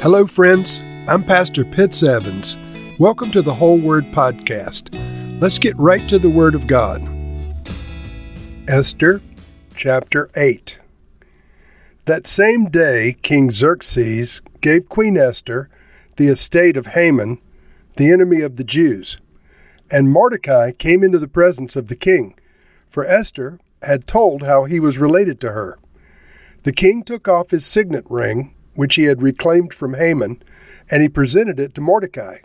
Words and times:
Hello, 0.00 0.24
friends. 0.28 0.84
I'm 1.08 1.24
Pastor 1.24 1.64
Pitts 1.64 2.04
Evans. 2.04 2.56
Welcome 3.00 3.32
to 3.32 3.42
the 3.42 3.52
Whole 3.52 3.80
Word 3.80 4.04
Podcast. 4.12 4.94
Let's 5.40 5.58
get 5.58 5.76
right 5.76 6.08
to 6.08 6.20
the 6.20 6.30
Word 6.30 6.54
of 6.54 6.68
God. 6.68 7.02
Esther 8.68 9.20
chapter 9.74 10.30
8. 10.36 10.78
That 12.04 12.28
same 12.28 12.66
day, 12.66 13.16
King 13.22 13.50
Xerxes 13.50 14.40
gave 14.60 14.88
Queen 14.88 15.16
Esther 15.16 15.68
the 16.16 16.28
estate 16.28 16.76
of 16.76 16.86
Haman, 16.86 17.40
the 17.96 18.12
enemy 18.12 18.42
of 18.42 18.56
the 18.56 18.62
Jews. 18.62 19.18
And 19.90 20.12
Mordecai 20.12 20.70
came 20.70 21.02
into 21.02 21.18
the 21.18 21.26
presence 21.26 21.74
of 21.74 21.88
the 21.88 21.96
king, 21.96 22.38
for 22.88 23.04
Esther 23.04 23.58
had 23.82 24.06
told 24.06 24.44
how 24.44 24.62
he 24.62 24.78
was 24.78 24.96
related 24.98 25.40
to 25.40 25.50
her. 25.50 25.76
The 26.62 26.72
king 26.72 27.02
took 27.02 27.26
off 27.26 27.50
his 27.50 27.66
signet 27.66 28.04
ring, 28.08 28.54
which 28.78 28.94
he 28.94 29.02
had 29.06 29.20
reclaimed 29.20 29.74
from 29.74 29.94
Haman, 29.94 30.40
and 30.88 31.02
he 31.02 31.08
presented 31.08 31.58
it 31.58 31.74
to 31.74 31.80
Mordecai. 31.80 32.36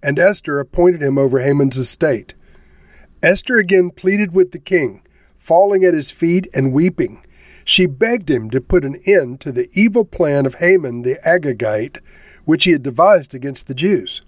And 0.00 0.16
Esther 0.16 0.60
appointed 0.60 1.02
him 1.02 1.18
over 1.18 1.40
Haman's 1.40 1.76
estate. 1.76 2.34
Esther 3.20 3.56
again 3.56 3.90
pleaded 3.90 4.32
with 4.32 4.52
the 4.52 4.60
king, 4.60 5.02
falling 5.36 5.82
at 5.82 5.92
his 5.92 6.12
feet 6.12 6.46
and 6.54 6.72
weeping. 6.72 7.20
She 7.64 7.86
begged 7.86 8.30
him 8.30 8.48
to 8.50 8.60
put 8.60 8.84
an 8.84 9.00
end 9.06 9.40
to 9.40 9.50
the 9.50 9.68
evil 9.72 10.04
plan 10.04 10.46
of 10.46 10.54
Haman 10.54 11.02
the 11.02 11.18
Agagite, 11.26 11.98
which 12.44 12.62
he 12.62 12.70
had 12.70 12.84
devised 12.84 13.34
against 13.34 13.66
the 13.66 13.74
Jews. 13.74 14.22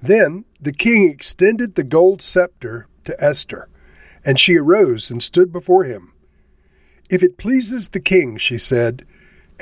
Then 0.00 0.44
the 0.60 0.72
king 0.72 1.10
extended 1.10 1.74
the 1.74 1.82
gold 1.82 2.22
scepter 2.22 2.86
to 3.02 3.20
Esther, 3.20 3.68
and 4.24 4.38
she 4.38 4.58
arose 4.58 5.10
and 5.10 5.20
stood 5.20 5.50
before 5.50 5.82
him. 5.82 6.12
If 7.10 7.24
it 7.24 7.36
pleases 7.36 7.88
the 7.88 7.98
king, 7.98 8.36
she 8.36 8.58
said, 8.58 9.04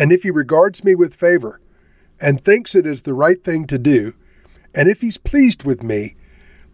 and 0.00 0.12
if 0.12 0.22
he 0.22 0.30
regards 0.30 0.82
me 0.82 0.94
with 0.94 1.12
favor, 1.14 1.60
and 2.18 2.40
thinks 2.40 2.74
it 2.74 2.86
is 2.86 3.02
the 3.02 3.12
right 3.12 3.44
thing 3.44 3.66
to 3.66 3.78
do, 3.78 4.14
and 4.74 4.88
if 4.88 5.02
he's 5.02 5.18
pleased 5.18 5.64
with 5.64 5.82
me, 5.82 6.16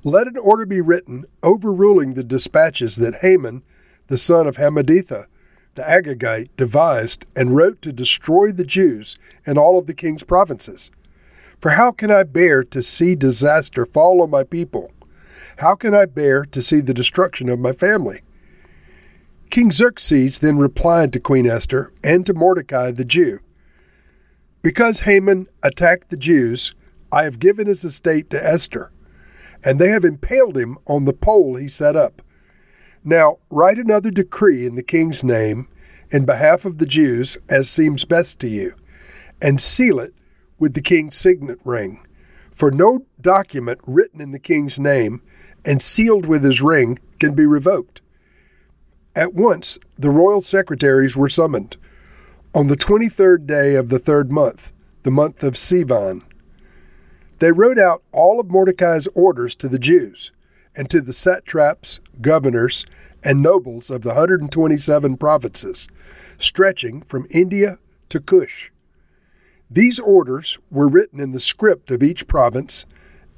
let 0.04 0.28
an 0.28 0.36
order 0.36 0.64
be 0.64 0.80
written 0.80 1.24
overruling 1.42 2.14
the 2.14 2.22
dispatches 2.22 2.94
that 2.94 3.16
Haman, 3.16 3.64
the 4.06 4.16
son 4.16 4.46
of 4.46 4.58
Hammedatha, 4.58 5.26
the 5.74 5.82
Agagite, 5.82 6.50
devised 6.56 7.26
and 7.34 7.56
wrote 7.56 7.82
to 7.82 7.92
destroy 7.92 8.52
the 8.52 8.64
Jews 8.64 9.16
and 9.44 9.58
all 9.58 9.76
of 9.76 9.88
the 9.88 9.94
king's 9.94 10.22
provinces. 10.22 10.92
For 11.60 11.70
how 11.70 11.90
can 11.90 12.12
I 12.12 12.22
bear 12.22 12.62
to 12.62 12.80
see 12.80 13.16
disaster 13.16 13.84
fall 13.84 14.22
on 14.22 14.30
my 14.30 14.44
people? 14.44 14.92
How 15.56 15.74
can 15.74 15.94
I 15.94 16.04
bear 16.04 16.44
to 16.44 16.62
see 16.62 16.80
the 16.80 16.94
destruction 16.94 17.48
of 17.48 17.58
my 17.58 17.72
family? 17.72 18.20
King 19.50 19.70
Xerxes 19.70 20.40
then 20.40 20.58
replied 20.58 21.12
to 21.12 21.20
Queen 21.20 21.46
Esther 21.46 21.92
and 22.02 22.26
to 22.26 22.34
Mordecai 22.34 22.90
the 22.90 23.04
Jew 23.04 23.40
Because 24.62 25.00
Haman 25.00 25.46
attacked 25.62 26.10
the 26.10 26.16
Jews, 26.16 26.74
I 27.12 27.24
have 27.24 27.38
given 27.38 27.66
his 27.66 27.84
estate 27.84 28.28
to 28.30 28.44
Esther, 28.44 28.90
and 29.64 29.78
they 29.78 29.88
have 29.88 30.04
impaled 30.04 30.56
him 30.56 30.76
on 30.86 31.04
the 31.04 31.12
pole 31.12 31.54
he 31.54 31.68
set 31.68 31.96
up. 31.96 32.22
Now 33.04 33.38
write 33.48 33.78
another 33.78 34.10
decree 34.10 34.66
in 34.66 34.74
the 34.74 34.82
king's 34.82 35.22
name 35.22 35.68
in 36.10 36.24
behalf 36.24 36.64
of 36.64 36.78
the 36.78 36.86
Jews 36.86 37.38
as 37.48 37.70
seems 37.70 38.04
best 38.04 38.38
to 38.40 38.48
you, 38.48 38.74
and 39.40 39.60
seal 39.60 40.00
it 40.00 40.12
with 40.58 40.74
the 40.74 40.82
king's 40.82 41.16
signet 41.16 41.60
ring. 41.64 42.04
For 42.52 42.70
no 42.70 43.06
document 43.20 43.80
written 43.86 44.20
in 44.20 44.32
the 44.32 44.38
king's 44.38 44.78
name 44.78 45.22
and 45.64 45.80
sealed 45.80 46.26
with 46.26 46.42
his 46.42 46.62
ring 46.62 46.98
can 47.20 47.34
be 47.34 47.46
revoked. 47.46 48.00
At 49.16 49.32
once 49.32 49.78
the 49.98 50.10
royal 50.10 50.42
secretaries 50.42 51.16
were 51.16 51.30
summoned. 51.30 51.78
On 52.54 52.66
the 52.66 52.76
23rd 52.76 53.46
day 53.46 53.74
of 53.74 53.88
the 53.88 53.98
third 53.98 54.30
month, 54.30 54.72
the 55.04 55.10
month 55.10 55.42
of 55.42 55.54
Sivan, 55.54 56.20
they 57.38 57.50
wrote 57.50 57.78
out 57.78 58.02
all 58.12 58.38
of 58.38 58.50
Mordecai's 58.50 59.08
orders 59.14 59.54
to 59.54 59.68
the 59.68 59.78
Jews 59.78 60.32
and 60.74 60.90
to 60.90 61.00
the 61.00 61.14
satraps, 61.14 61.98
governors, 62.20 62.84
and 63.22 63.40
nobles 63.40 63.88
of 63.88 64.02
the 64.02 64.10
127 64.10 65.16
provinces, 65.16 65.88
stretching 66.36 67.00
from 67.00 67.26
India 67.30 67.78
to 68.10 68.20
Cush. 68.20 68.70
These 69.70 69.98
orders 69.98 70.58
were 70.70 70.88
written 70.88 71.20
in 71.20 71.32
the 71.32 71.40
script 71.40 71.90
of 71.90 72.02
each 72.02 72.26
province 72.26 72.84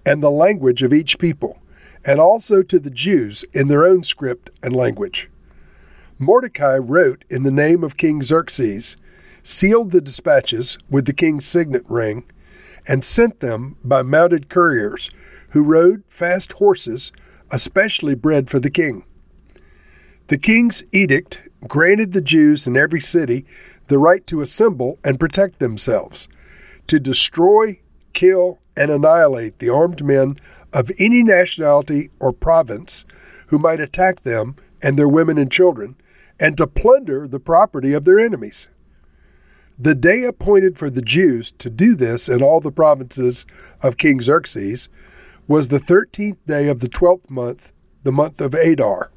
and 0.04 0.22
the 0.22 0.30
language 0.30 0.82
of 0.82 0.92
each 0.92 1.20
people, 1.20 1.60
and 2.04 2.18
also 2.18 2.62
to 2.64 2.80
the 2.80 2.90
Jews 2.90 3.44
in 3.52 3.68
their 3.68 3.86
own 3.86 4.02
script 4.02 4.50
and 4.60 4.74
language. 4.74 5.30
Mordecai 6.18 6.76
wrote 6.78 7.24
in 7.30 7.44
the 7.44 7.50
name 7.50 7.84
of 7.84 7.96
King 7.96 8.22
Xerxes, 8.22 8.96
sealed 9.44 9.92
the 9.92 10.00
dispatches 10.00 10.76
with 10.90 11.04
the 11.04 11.12
king's 11.12 11.46
signet 11.46 11.84
ring, 11.88 12.24
and 12.88 13.04
sent 13.04 13.40
them 13.40 13.76
by 13.84 14.02
mounted 14.02 14.48
couriers 14.48 15.10
who 15.50 15.62
rode 15.62 16.02
fast 16.08 16.54
horses, 16.54 17.12
especially 17.52 18.16
bred 18.16 18.50
for 18.50 18.58
the 18.58 18.70
king. 18.70 19.04
The 20.26 20.38
king's 20.38 20.82
edict 20.92 21.40
granted 21.66 22.12
the 22.12 22.20
Jews 22.20 22.66
in 22.66 22.76
every 22.76 23.00
city 23.00 23.46
the 23.86 23.98
right 23.98 24.26
to 24.26 24.40
assemble 24.40 24.98
and 25.04 25.20
protect 25.20 25.60
themselves, 25.60 26.28
to 26.88 26.98
destroy, 26.98 27.78
kill, 28.12 28.58
and 28.76 28.90
annihilate 28.90 29.58
the 29.58 29.70
armed 29.70 30.04
men 30.04 30.36
of 30.72 30.90
any 30.98 31.22
nationality 31.22 32.10
or 32.20 32.32
province 32.32 33.04
who 33.46 33.58
might 33.58 33.80
attack 33.80 34.22
them 34.24 34.56
and 34.82 34.98
their 34.98 35.08
women 35.08 35.38
and 35.38 35.50
children, 35.50 35.96
and 36.40 36.56
to 36.56 36.66
plunder 36.66 37.26
the 37.26 37.40
property 37.40 37.92
of 37.92 38.04
their 38.04 38.18
enemies. 38.18 38.68
The 39.78 39.94
day 39.94 40.24
appointed 40.24 40.76
for 40.76 40.90
the 40.90 41.02
Jews 41.02 41.52
to 41.58 41.70
do 41.70 41.94
this 41.94 42.28
in 42.28 42.42
all 42.42 42.60
the 42.60 42.72
provinces 42.72 43.46
of 43.80 43.96
King 43.96 44.20
Xerxes 44.20 44.88
was 45.46 45.68
the 45.68 45.78
thirteenth 45.78 46.44
day 46.46 46.68
of 46.68 46.80
the 46.80 46.88
twelfth 46.88 47.30
month, 47.30 47.72
the 48.02 48.12
month 48.12 48.40
of 48.40 48.54
Adar. 48.54 49.10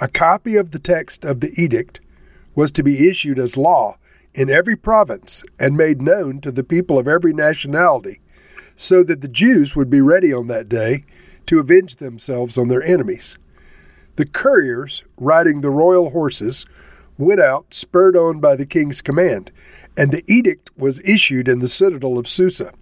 A 0.00 0.08
copy 0.08 0.56
of 0.56 0.70
the 0.72 0.78
text 0.78 1.24
of 1.24 1.40
the 1.40 1.52
edict 1.60 2.00
was 2.54 2.70
to 2.72 2.82
be 2.82 3.08
issued 3.08 3.38
as 3.38 3.56
law 3.56 3.98
in 4.34 4.50
every 4.50 4.76
province 4.76 5.42
and 5.58 5.76
made 5.76 6.02
known 6.02 6.40
to 6.40 6.52
the 6.52 6.64
people 6.64 6.98
of 6.98 7.08
every 7.08 7.32
nationality, 7.32 8.20
so 8.76 9.02
that 9.02 9.20
the 9.20 9.28
Jews 9.28 9.74
would 9.74 9.90
be 9.90 10.00
ready 10.00 10.32
on 10.32 10.48
that 10.48 10.68
day 10.68 11.04
to 11.46 11.60
avenge 11.60 11.96
themselves 11.96 12.58
on 12.58 12.68
their 12.68 12.82
enemies. 12.82 13.38
The 14.18 14.26
couriers, 14.26 15.04
riding 15.16 15.60
the 15.60 15.70
royal 15.70 16.10
horses, 16.10 16.66
went 17.18 17.38
out, 17.40 17.72
spurred 17.72 18.16
on 18.16 18.40
by 18.40 18.56
the 18.56 18.66
king's 18.66 19.00
command, 19.00 19.52
and 19.96 20.10
the 20.10 20.24
edict 20.26 20.72
was 20.76 21.00
issued 21.04 21.46
in 21.46 21.60
the 21.60 21.68
citadel 21.68 22.18
of 22.18 22.26
Susa. 22.26 22.72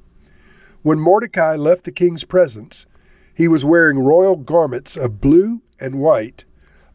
When 0.81 0.99
Mordecai 0.99 1.57
left 1.57 1.85
the 1.85 1.93
king's 1.93 2.25
presence, 2.25 2.87
he 3.35 3.49
was 3.49 3.67
wearing 3.67 3.99
royal 3.99 4.37
garments 4.37 4.97
of 4.97 5.21
blue 5.21 5.61
and 5.79 5.97
white, 5.97 6.47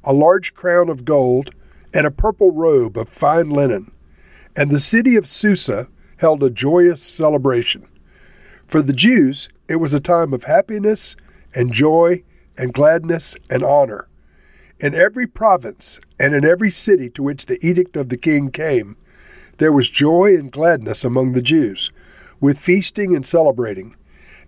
a 0.04 0.12
large 0.12 0.56
crown 0.56 0.90
of 0.90 1.06
gold, 1.06 1.54
and 1.94 2.08
a 2.08 2.12
purple 2.12 2.50
robe 2.50 2.98
of 2.98 3.10
fine 3.10 3.52
linen. 3.52 3.92
And 4.56 4.72
the 4.72 4.80
city 4.80 5.18
of 5.18 5.28
Susa 5.28 5.88
held 6.18 6.42
a 6.42 6.50
joyous 6.50 7.04
celebration. 7.04 7.88
For 8.66 8.82
the 8.82 8.92
Jews, 8.92 9.50
it 9.68 9.76
was 9.76 9.94
a 9.94 10.00
time 10.00 10.34
of 10.34 10.46
happiness 10.46 11.16
and 11.54 11.72
joy 11.72 12.24
and 12.58 12.74
gladness 12.74 13.38
and 13.48 13.64
honor. 13.64 14.08
In 14.82 14.96
every 14.96 15.28
province 15.28 16.00
and 16.20 16.34
in 16.34 16.44
every 16.44 16.72
city 16.72 17.08
to 17.12 17.22
which 17.22 17.46
the 17.46 17.64
edict 17.64 17.96
of 17.96 18.10
the 18.10 18.18
king 18.18 18.50
came, 18.50 18.98
there 19.60 19.72
was 19.72 19.88
joy 19.88 20.34
and 20.34 20.52
gladness 20.52 21.04
among 21.04 21.34
the 21.34 21.42
Jews, 21.42 21.92
with 22.40 22.58
feasting 22.58 23.16
and 23.16 23.24
celebrating. 23.24 23.96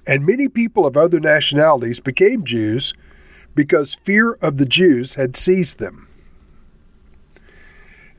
And 0.07 0.25
many 0.25 0.49
people 0.49 0.87
of 0.87 0.97
other 0.97 1.19
nationalities 1.19 1.99
became 1.99 2.43
Jews 2.43 2.95
because 3.53 3.93
fear 3.93 4.33
of 4.41 4.57
the 4.57 4.65
Jews 4.65 5.13
had 5.13 5.35
seized 5.35 5.77
them. 5.77 6.07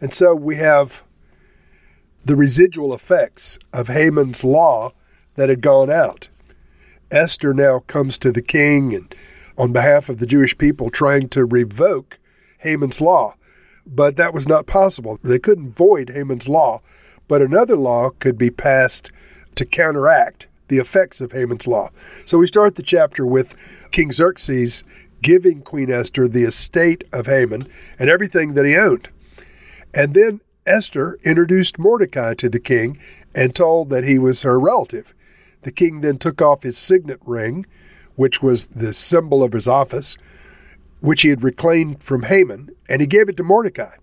And 0.01 0.15
so 0.15 0.37
we 0.37 0.55
have 0.55 1.03
the 2.25 2.37
residual 2.37 2.95
effects 2.95 3.59
of 3.73 3.89
Haman's 3.89 4.45
law 4.45 4.93
that 5.35 5.49
had 5.49 5.61
gone 5.61 5.91
out. 5.91 6.29
Esther 7.11 7.53
now 7.53 7.81
comes 7.81 8.17
to 8.19 8.31
the 8.31 8.41
king 8.41 8.95
and 8.95 9.13
on 9.57 9.73
behalf 9.73 10.09
of 10.09 10.19
the 10.19 10.27
Jewish 10.27 10.57
people 10.57 10.91
trying 10.91 11.29
to 11.31 11.45
revoke 11.45 12.19
Haman's 12.59 13.01
law. 13.01 13.35
But 13.87 14.17
that 14.17 14.35
was 14.35 14.49
not 14.49 14.67
possible. 14.67 15.19
They 15.23 15.39
couldn't 15.39 15.77
void 15.77 16.11
Haman's 16.11 16.49
law, 16.49 16.81
but 17.29 17.43
another 17.43 17.77
law 17.77 18.11
could 18.11 18.39
be 18.39 18.51
passed 18.51 19.11
to 19.57 19.67
counteract 19.67 20.49
the 20.69 20.79
effects 20.79 21.21
of 21.21 21.33
Haman's 21.33 21.67
law. 21.67 21.91
So 22.25 22.39
we 22.39 22.47
start 22.47 22.77
the 22.77 22.83
chapter 22.83 23.27
with 23.27 23.57
King 23.91 24.11
Xerxes 24.13 24.85
giving 25.23 25.63
Queen 25.63 25.91
Esther 25.91 26.29
the 26.29 26.45
estate 26.45 27.05
of 27.13 27.27
Haman 27.27 27.69
and 27.99 28.11
everything 28.11 28.55
that 28.55 28.65
he 28.65 28.77
owned. 28.77 29.09
And 29.95 30.15
then 30.15 30.41
Esther 30.67 31.19
introduced 31.23 31.79
Mordecai 31.79 32.35
to 32.35 32.49
the 32.49 32.59
king 32.59 32.99
and 33.35 33.55
told 33.55 33.91
that 33.91 34.05
he 34.05 34.19
was 34.19 34.43
her 34.43 34.59
relative. 34.59 35.15
The 35.63 35.73
king 35.73 36.01
then 36.01 36.19
took 36.19 36.41
off 36.41 36.63
his 36.63 36.79
signet 36.79 37.21
ring 37.25 37.67
which 38.17 38.43
was 38.43 38.67
the 38.67 38.95
symbol 38.95 39.43
of 39.43 39.53
his 39.53 39.69
office, 39.69 40.17
which 41.01 41.23
he 41.23 41.29
had 41.29 41.43
reclaimed 41.43 42.03
from 42.03 42.25
Haman, 42.25 42.71
and 42.89 43.01
he 43.01 43.07
gave 43.07 43.29
it 43.29 43.37
to 43.37 43.43
Mordecai. 43.43 43.97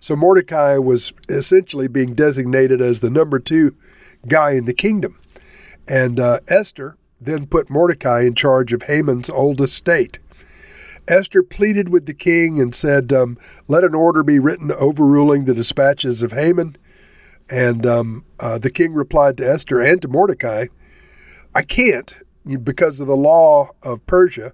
So 0.00 0.14
Mordecai 0.14 0.76
was 0.76 1.12
essentially 1.28 1.88
being 1.88 2.14
designated 2.14 2.82
as 2.82 3.00
the 3.00 3.10
number 3.10 3.38
two 3.38 3.74
guy 4.28 4.50
in 4.50 4.66
the 4.66 4.74
kingdom. 4.74 5.18
And 5.88 6.20
uh, 6.20 6.40
Esther 6.46 6.96
then 7.20 7.46
put 7.46 7.70
Mordecai 7.70 8.22
in 8.22 8.34
charge 8.34 8.72
of 8.72 8.82
Haman's 8.82 9.30
old 9.30 9.60
estate. 9.60 10.18
Esther 11.08 11.42
pleaded 11.42 11.88
with 11.88 12.06
the 12.06 12.14
king 12.14 12.60
and 12.60 12.74
said, 12.74 13.12
um, 13.12 13.38
Let 13.68 13.84
an 13.84 13.94
order 13.94 14.22
be 14.22 14.38
written 14.38 14.70
overruling 14.72 15.44
the 15.44 15.54
dispatches 15.54 16.22
of 16.22 16.32
Haman. 16.32 16.76
And 17.50 17.84
um, 17.84 18.24
uh, 18.40 18.58
the 18.58 18.70
king 18.70 18.94
replied 18.94 19.36
to 19.38 19.48
Esther 19.48 19.80
and 19.80 20.00
to 20.02 20.08
Mordecai, 20.08 20.66
I 21.54 21.62
can't, 21.62 22.16
because 22.62 23.00
of 23.00 23.06
the 23.06 23.16
law 23.16 23.70
of 23.82 24.04
Persia, 24.06 24.52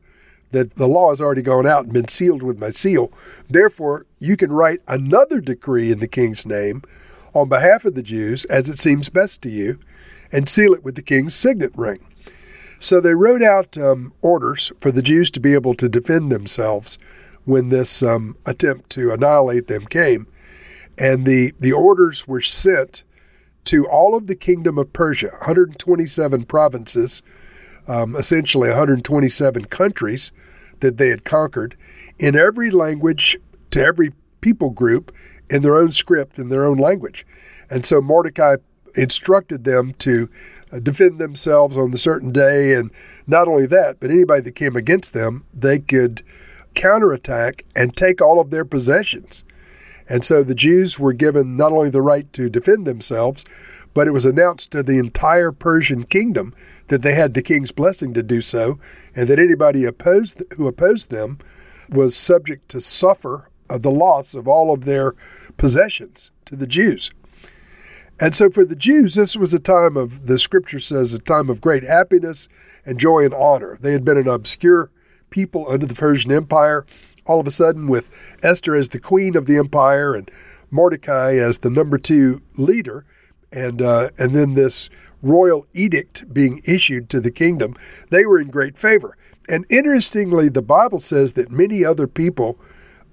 that 0.53 0.75
the 0.77 0.89
law 0.89 1.11
has 1.11 1.21
already 1.21 1.43
gone 1.43 1.67
out 1.67 1.85
and 1.85 1.93
been 1.93 2.09
sealed 2.09 2.43
with 2.43 2.59
my 2.59 2.71
seal. 2.71 3.13
Therefore, 3.49 4.07
you 4.19 4.37
can 4.37 4.53
write 4.53 4.81
another 4.89 5.41
decree 5.41 5.93
in 5.93 5.99
the 5.99 6.09
king's 6.09 6.45
name 6.45 6.83
on 7.35 7.49
behalf 7.49 7.85
of 7.85 7.95
the 7.95 8.03
Jews 8.03 8.45
as 8.47 8.69
it 8.69 8.79
seems 8.79 9.09
best 9.09 9.43
to 9.43 9.51
you, 9.51 9.79
and 10.33 10.49
seal 10.49 10.73
it 10.75 10.85
with 10.85 10.95
the 10.95 11.03
king's 11.03 11.35
signet 11.35 11.73
ring. 11.77 12.05
So 12.79 13.01
they 13.01 13.15
wrote 13.15 13.43
out 13.43 13.77
um, 13.77 14.13
orders 14.23 14.73
for 14.81 14.91
the 14.91 15.03
Jews 15.03 15.31
to 15.33 15.41
be 15.41 15.55
able 15.55 15.75
to 15.75 15.89
defend 15.89 16.33
themselves 16.33 16.99
when 17.45 17.69
this 17.69 18.03
um, 18.03 18.37
attempt 18.47 18.91
to 18.91 19.13
annihilate 19.13 19.67
them 19.67 19.83
came. 19.83 20.27
And 20.99 21.27
the, 21.27 21.53
the 21.59 21.73
orders 21.73 22.27
were 22.27 22.41
sent 22.41 23.05
to 23.65 23.87
all 23.87 24.15
of 24.15 24.27
the 24.27 24.35
kingdom 24.35 24.79
of 24.79 24.93
Persia, 24.93 25.29
127 25.29 26.45
provinces, 26.45 27.23
um, 27.91 28.15
essentially 28.15 28.69
127 28.69 29.65
countries 29.65 30.31
that 30.79 30.97
they 30.97 31.09
had 31.09 31.25
conquered, 31.25 31.77
in 32.21 32.37
every 32.37 32.71
language, 32.71 33.37
to 33.71 33.83
every 33.83 34.13
people 34.41 34.71
group, 34.71 35.13
in 35.51 35.63
their 35.63 35.77
own 35.77 35.91
script, 35.91 36.39
in 36.39 36.51
their 36.51 36.65
own 36.65 36.79
language. 36.79 37.27
And 37.69 37.85
so 37.85 38.01
Mordecai 38.01 38.57
instructed 38.95 39.65
them 39.65 39.93
to 39.95 40.31
uh, 40.73 40.79
defend 40.79 41.19
themselves 41.19 41.77
on 41.77 41.91
the 41.91 41.99
certain 41.99 42.31
day. 42.31 42.75
And 42.75 42.93
not 43.27 43.49
only 43.49 43.67
that, 43.67 43.99
but 43.99 44.11
anybody 44.11 44.43
that 44.43 44.55
came 44.55 44.77
against 44.77 45.13
them, 45.13 45.45
they 45.53 45.81
could 45.81 46.23
counterattack 46.75 47.65
and 47.75 47.97
take 47.97 48.23
all 48.23 48.39
of 48.39 48.51
their 48.51 48.65
possessions. 48.65 49.45
And 50.09 50.25
so 50.25 50.45
the 50.45 50.55
Jews 50.55 50.99
were 50.99 51.13
given 51.13 51.57
not 51.57 51.73
only 51.73 51.91
the 51.91 52.03
right 52.03 52.33
to 52.35 52.49
defend 52.49 52.87
themselves, 52.87 53.45
but 53.95 54.07
it 54.07 54.13
was 54.13 54.27
announced 54.27 54.73
to 54.73 54.83
the 54.83 54.99
entire 54.99 55.53
Persian 55.53 56.05
kingdom 56.05 56.55
that 56.89 57.03
they 57.03 57.15
had 57.15 57.35
the 57.35 57.43
king's 57.43 57.73
blessing 57.73 58.15
to 58.15 58.23
do 58.23 58.41
so, 58.41 58.79
and 59.15 59.29
that 59.29 59.39
anybody 59.39 59.85
opposed 59.85 60.43
who 60.57 60.67
opposed 60.67 61.11
them 61.11 61.39
was 61.89 62.17
subject 62.17 62.69
to 62.69 62.81
suffer 62.81 63.49
uh, 63.69 63.79
the 63.79 63.91
loss 63.91 64.35
of 64.35 64.47
all 64.47 64.73
of 64.73 64.85
their 64.85 65.15
possessions 65.57 66.31
to 66.45 66.57
the 66.57 66.67
Jews. 66.67 67.11
And 68.21 68.35
so 68.35 68.51
for 68.51 68.65
the 68.65 68.77
Jews, 68.77 69.15
this 69.15 69.35
was 69.35 69.55
a 69.55 69.59
time 69.59 69.97
of, 69.97 70.27
the 70.27 70.39
scripture 70.39 70.79
says, 70.79 71.15
a 71.15 71.19
time 71.19 71.49
of 71.49 71.63
great 71.63 71.83
happiness 71.83 72.49
and 72.85 72.99
joy 72.99 73.25
and 73.25 73.33
honor. 73.33 73.79
They 73.81 73.93
had 73.93 74.05
been 74.05 74.19
an 74.19 74.29
obscure 74.29 74.91
people 75.31 75.67
under 75.71 75.87
the 75.87 75.95
Persian 75.95 76.31
Empire. 76.31 76.85
All 77.25 77.41
of 77.41 77.47
a 77.47 77.51
sudden, 77.51 77.89
with 77.89 78.39
Esther 78.43 78.75
as 78.75 78.91
the 78.91 79.01
queen 79.01 79.37
of 79.37 79.47
the 79.47 79.57
empire 79.57 80.15
and 80.15 80.31
Mordecai 80.71 81.37
as 81.37 81.59
the 81.59 81.71
number 81.71 81.97
two 81.97 82.43
leader, 82.57 83.07
and 83.53 83.83
uh, 83.83 84.11
and 84.19 84.33
then 84.33 84.55
this 84.55 84.89
royal 85.23 85.67
edict 85.75 86.33
being 86.33 86.63
issued 86.65 87.11
to 87.11 87.21
the 87.21 87.31
kingdom, 87.31 87.75
they 88.11 88.25
were 88.25 88.41
in 88.41 88.49
great 88.49 88.79
favor. 88.79 89.17
And 89.49 89.67
interestingly, 89.69 90.49
the 90.49 90.63
Bible 90.63 91.01
says 91.01 91.33
that 91.33 91.51
many 91.51 91.85
other 91.85 92.07
people 92.07 92.59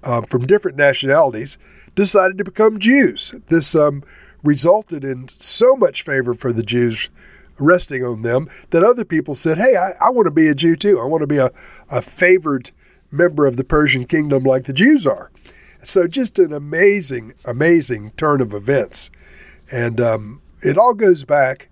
uh, 0.02 0.22
from 0.22 0.46
different 0.46 0.76
nationalities 0.76 1.58
decided 1.94 2.38
to 2.38 2.44
become 2.44 2.78
Jews. 2.78 3.34
This 3.48 3.74
um, 3.74 4.04
resulted 4.42 5.04
in 5.04 5.28
so 5.28 5.74
much 5.76 6.02
favor 6.02 6.32
for 6.32 6.52
the 6.52 6.62
Jews 6.62 7.10
resting 7.58 8.04
on 8.04 8.22
them 8.22 8.48
that 8.70 8.84
other 8.84 9.04
people 9.04 9.34
said, 9.34 9.58
Hey, 9.58 9.76
I, 9.76 9.92
I 10.00 10.10
want 10.10 10.26
to 10.26 10.30
be 10.30 10.48
a 10.48 10.54
Jew 10.54 10.76
too. 10.76 11.00
I 11.00 11.04
want 11.04 11.22
to 11.22 11.26
be 11.26 11.38
a, 11.38 11.50
a 11.90 12.00
favored 12.00 12.70
member 13.10 13.46
of 13.46 13.56
the 13.56 13.64
Persian 13.64 14.04
kingdom 14.04 14.44
like 14.44 14.64
the 14.64 14.72
Jews 14.72 15.06
are. 15.06 15.30
So, 15.82 16.06
just 16.06 16.38
an 16.38 16.52
amazing, 16.52 17.34
amazing 17.44 18.12
turn 18.12 18.40
of 18.40 18.52
events. 18.52 19.10
And 19.70 20.00
um, 20.00 20.42
it 20.62 20.78
all 20.78 20.94
goes 20.94 21.24
back 21.24 21.68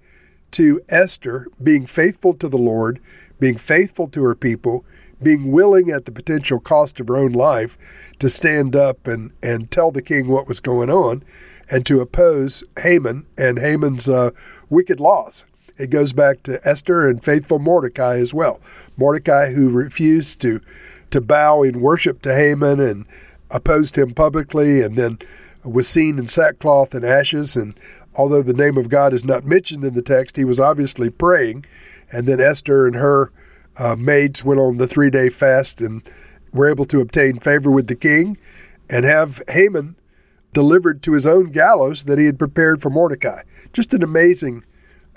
to 0.52 0.80
Esther 0.88 1.48
being 1.62 1.86
faithful 1.86 2.34
to 2.34 2.48
the 2.48 2.58
Lord, 2.58 3.00
being 3.40 3.56
faithful 3.56 4.08
to 4.08 4.22
her 4.24 4.34
people, 4.34 4.84
being 5.22 5.50
willing 5.50 5.90
at 5.90 6.04
the 6.04 6.12
potential 6.12 6.60
cost 6.60 7.00
of 7.00 7.08
her 7.08 7.16
own 7.16 7.32
life 7.32 7.78
to 8.18 8.28
stand 8.28 8.76
up 8.76 9.06
and, 9.06 9.32
and 9.42 9.70
tell 9.70 9.90
the 9.90 10.02
king 10.02 10.28
what 10.28 10.48
was 10.48 10.60
going 10.60 10.90
on 10.90 11.22
and 11.70 11.84
to 11.86 12.00
oppose 12.00 12.62
Haman 12.78 13.26
and 13.36 13.58
Haman's 13.58 14.08
uh, 14.08 14.30
wicked 14.70 15.00
laws. 15.00 15.44
It 15.78 15.90
goes 15.90 16.12
back 16.12 16.42
to 16.44 16.66
Esther 16.66 17.08
and 17.08 17.22
faithful 17.22 17.58
Mordecai 17.58 18.16
as 18.18 18.32
well. 18.32 18.60
Mordecai, 18.96 19.52
who 19.52 19.70
refused 19.70 20.40
to 20.42 20.60
to 21.10 21.20
bow 21.20 21.62
in 21.62 21.80
worship 21.80 22.20
to 22.22 22.34
Haman 22.34 22.80
and 22.80 23.06
opposed 23.50 23.96
him 23.96 24.12
publicly, 24.12 24.82
and 24.82 24.96
then 24.96 25.18
was 25.66 25.88
seen 25.88 26.18
in 26.18 26.26
sackcloth 26.26 26.94
and 26.94 27.04
ashes. 27.04 27.56
And 27.56 27.78
although 28.14 28.42
the 28.42 28.52
name 28.52 28.76
of 28.76 28.88
God 28.88 29.12
is 29.12 29.24
not 29.24 29.44
mentioned 29.44 29.84
in 29.84 29.94
the 29.94 30.02
text, 30.02 30.36
he 30.36 30.44
was 30.44 30.60
obviously 30.60 31.10
praying. 31.10 31.66
And 32.10 32.26
then 32.26 32.40
Esther 32.40 32.86
and 32.86 32.96
her 32.96 33.32
uh, 33.76 33.96
maids 33.96 34.44
went 34.44 34.60
on 34.60 34.78
the 34.78 34.86
three 34.86 35.10
day 35.10 35.28
fast 35.28 35.80
and 35.80 36.02
were 36.52 36.70
able 36.70 36.86
to 36.86 37.00
obtain 37.00 37.38
favor 37.38 37.70
with 37.70 37.88
the 37.88 37.94
king 37.94 38.38
and 38.88 39.04
have 39.04 39.42
Haman 39.48 39.96
delivered 40.52 41.02
to 41.02 41.12
his 41.12 41.26
own 41.26 41.50
gallows 41.50 42.04
that 42.04 42.18
he 42.18 42.24
had 42.24 42.38
prepared 42.38 42.80
for 42.80 42.88
Mordecai. 42.88 43.42
Just 43.72 43.92
an 43.92 44.02
amazing, 44.02 44.64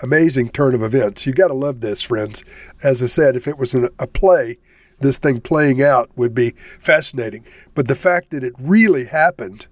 amazing 0.00 0.50
turn 0.50 0.74
of 0.74 0.82
events. 0.82 1.26
You 1.26 1.32
got 1.32 1.48
to 1.48 1.54
love 1.54 1.80
this, 1.80 2.02
friends. 2.02 2.44
As 2.82 3.02
I 3.02 3.06
said, 3.06 3.36
if 3.36 3.48
it 3.48 3.56
was 3.56 3.72
an, 3.72 3.88
a 3.98 4.06
play, 4.06 4.58
this 4.98 5.16
thing 5.16 5.40
playing 5.40 5.82
out 5.82 6.10
would 6.16 6.34
be 6.34 6.54
fascinating. 6.78 7.44
But 7.74 7.88
the 7.88 7.94
fact 7.94 8.30
that 8.30 8.44
it 8.44 8.52
really 8.58 9.06
happened 9.06 9.66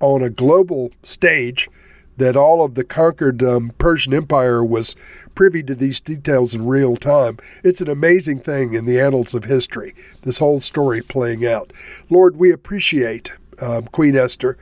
on 0.00 0.22
a 0.22 0.30
global 0.30 0.90
stage, 1.02 1.68
that 2.16 2.36
all 2.36 2.64
of 2.64 2.74
the 2.74 2.84
conquered 2.84 3.42
um, 3.42 3.72
Persian 3.78 4.12
Empire 4.12 4.64
was 4.64 4.96
privy 5.34 5.62
to 5.62 5.74
these 5.74 6.00
details 6.00 6.54
in 6.54 6.66
real 6.66 6.96
time, 6.96 7.38
it's 7.62 7.80
an 7.80 7.88
amazing 7.88 8.40
thing 8.40 8.74
in 8.74 8.86
the 8.86 9.00
annals 9.00 9.34
of 9.34 9.44
history, 9.44 9.94
this 10.22 10.38
whole 10.38 10.60
story 10.60 11.00
playing 11.00 11.46
out. 11.46 11.72
Lord, 12.10 12.36
we 12.36 12.50
appreciate 12.50 13.30
um, 13.60 13.84
Queen 13.84 14.16
Esther 14.16 14.58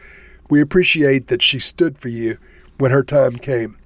we 0.49 0.61
appreciate 0.61 1.27
that 1.29 1.43
she 1.43 1.59
stood 1.59 1.99
for 1.99 2.09
you 2.09 2.39
when 2.79 2.91
her 2.91 3.03
time 3.03 3.37
came. 3.37 3.77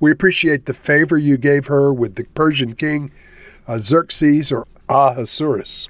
We 0.00 0.10
appreciate 0.10 0.66
the 0.66 0.74
favor 0.74 1.16
you 1.16 1.36
gave 1.36 1.66
her 1.66 1.92
with 1.92 2.16
the 2.16 2.24
Persian 2.34 2.74
king 2.74 3.12
uh, 3.66 3.78
Xerxes 3.78 4.50
or 4.50 4.66
Ahasuerus. 4.88 5.88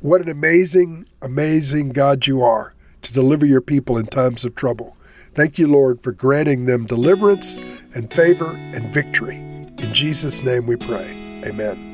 What 0.00 0.20
an 0.20 0.28
amazing, 0.28 1.06
amazing 1.22 1.90
God 1.90 2.26
you 2.26 2.42
are 2.42 2.74
to 3.04 3.12
deliver 3.12 3.46
your 3.46 3.60
people 3.60 3.96
in 3.96 4.06
times 4.06 4.44
of 4.44 4.54
trouble. 4.54 4.96
Thank 5.34 5.58
you, 5.58 5.66
Lord, 5.66 6.02
for 6.02 6.12
granting 6.12 6.66
them 6.66 6.86
deliverance 6.86 7.56
and 7.94 8.12
favor 8.12 8.50
and 8.50 8.92
victory. 8.92 9.36
In 9.36 9.92
Jesus' 9.92 10.42
name 10.42 10.66
we 10.66 10.76
pray. 10.76 11.42
Amen. 11.44 11.92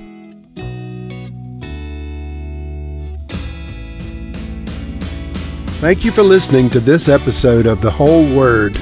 Thank 5.81 6.05
you 6.05 6.11
for 6.11 6.23
listening 6.23 6.69
to 6.71 6.81
this 6.81 7.09
episode 7.09 7.67
of 7.67 7.81
The 7.81 7.91
Whole 7.91 8.25
Word. 8.37 8.77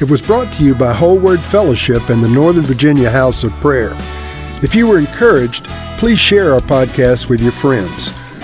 It 0.00 0.10
was 0.10 0.20
brought 0.20 0.52
to 0.54 0.64
you 0.64 0.74
by 0.74 0.92
Whole 0.92 1.18
Word 1.18 1.40
Fellowship 1.40 2.10
and 2.10 2.22
the 2.22 2.28
Northern 2.28 2.64
Virginia 2.64 3.10
House 3.10 3.44
of 3.44 3.52
Prayer. 3.52 3.96
If 4.62 4.74
you 4.74 4.86
were 4.86 4.98
encouraged, 4.98 5.64
please 5.96 6.18
share 6.18 6.52
our 6.52 6.60
podcast 6.60 7.30
with 7.30 7.40
your 7.40 7.52
friends. 7.52 8.10